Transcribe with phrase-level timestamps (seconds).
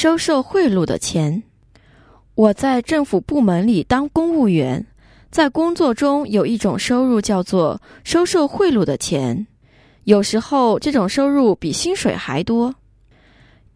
[0.00, 1.42] 收受贿赂的钱。
[2.34, 4.86] 我在政府部门里当公务员，
[5.30, 9.46] 在工作中有一种收入叫做收受贿赂的钱，
[10.04, 12.74] 有时候这种收入比薪水还多。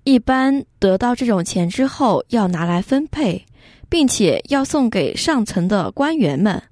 [0.04, 3.44] 一般得到这种钱之后，要拿来分配，
[3.90, 6.62] 并且要送给上层的官员们。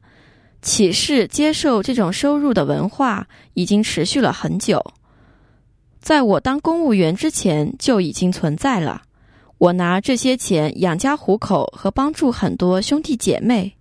[0.62, 4.82] 启示接受这种收入的文化已经持续了很久，
[6.00, 9.02] 在我当公务员之前就已经存在了。
[9.62, 13.72] 我拿这些钱养家糊口和帮助很多兄弟姐妹。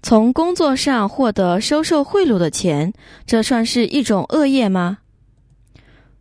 [0.00, 2.92] 从工作上获得收受贿赂的钱，
[3.26, 4.98] 这算是一种恶业吗？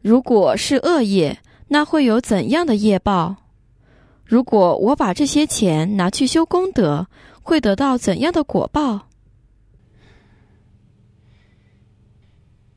[0.01, 1.37] 如果是恶业，
[1.67, 3.35] 那会有怎样的业报？
[4.25, 7.05] 如果我把这些钱拿去修功德，
[7.43, 9.09] 会得到怎样的果报？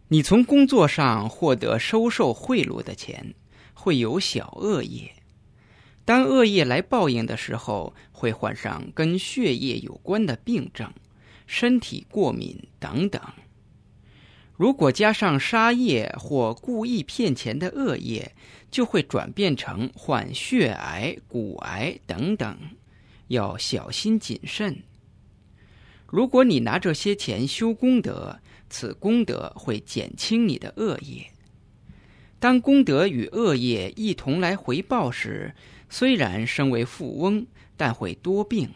[0.09, 3.35] 你从工作上获得收受贿赂的钱，
[3.73, 5.11] 会有小恶业。
[6.05, 10.93] 当恶业来报应的时候，会患上跟血液有关的病症、
[11.47, 13.23] 身体过敏等等。
[14.57, 18.35] 如果加上杀业或故意骗钱的恶业，
[18.71, 22.59] 就会转变成患血癌、骨癌等等，
[23.29, 24.83] 要小心谨慎。
[26.07, 31.25] 如果你拿这些钱修功德，此功德会减轻你的恶业。
[32.39, 35.55] 当功德与恶业一同来回报时，
[35.93, 37.45] 虽然身为富翁，
[37.77, 38.71] 但会多病，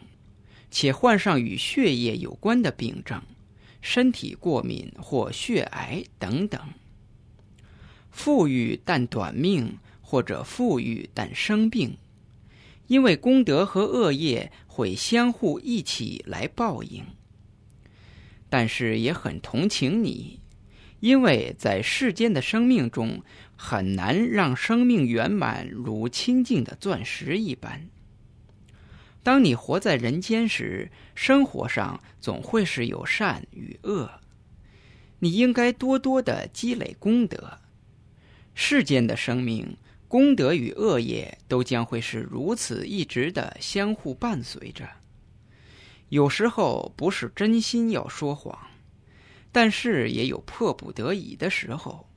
[0.69, 3.19] 且患上与血液有关的病症，
[3.81, 6.61] 身体过敏或血癌等等。
[8.11, 11.97] 富裕但短命，或者富裕但生病，
[12.87, 17.03] 因为功德和恶业会相互一起来报应。
[18.49, 20.39] 但是也很同情你，
[20.99, 23.21] 因为在世间的生命中，
[23.55, 27.87] 很难让生命圆满如清净的钻石一般。
[29.21, 34.09] 当你活在人间时，生活上总会是有善与恶，
[35.19, 37.59] 你应该多多的积累功德。
[38.53, 39.77] 世间的生命，
[40.07, 44.87] 功德与恶业都将会是如此一直的相互伴随着。
[46.09, 48.57] 有时候不是真心要说谎，
[49.55, 52.09] 但是也有迫不得已的时候，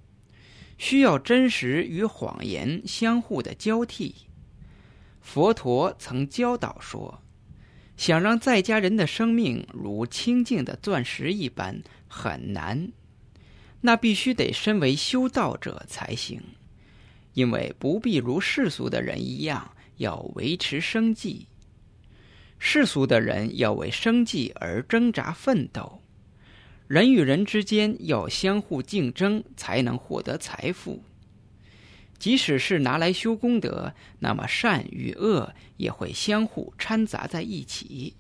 [0.77, 4.13] 需要真实与谎言相互的交替。
[5.21, 7.23] 佛陀曾教导说
[7.97, 12.91] ：“想让在家人的生命如清净的钻石一般很难，
[13.83, 16.43] 那必须得身为修道者才行，
[17.35, 21.47] 因为不必如世俗的人一样要维持生计。”
[22.59, 25.98] 世俗的人要为生计而挣扎奋斗，
[26.89, 31.01] 人与人之间要相互竞争才能获得财富。
[32.19, 38.15] 即使是拿来修功德，那么善与恶也会相互掺杂在一起。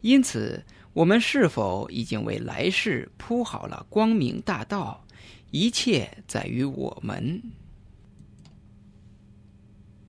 [0.00, 5.04] 因此，我们是否已经为来世铺好了光明大道？
[5.50, 7.42] 一切在于我们。